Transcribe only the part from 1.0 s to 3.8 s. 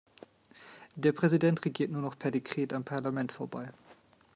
Präsident regiert nur noch per Dekret am Parlament vorbei.